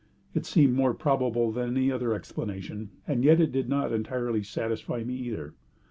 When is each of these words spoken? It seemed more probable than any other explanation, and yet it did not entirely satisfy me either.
It 0.33 0.47
seemed 0.47 0.73
more 0.73 0.95
probable 0.95 1.51
than 1.51 1.77
any 1.77 1.91
other 1.91 2.15
explanation, 2.15 2.89
and 3.07 3.23
yet 3.23 3.39
it 3.39 3.51
did 3.51 3.69
not 3.69 3.91
entirely 3.93 4.41
satisfy 4.41 5.03
me 5.03 5.13
either. 5.13 5.53